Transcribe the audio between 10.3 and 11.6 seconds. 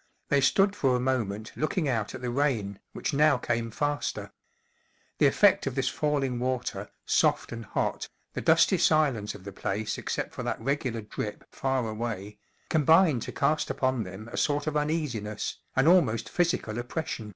for that regular drip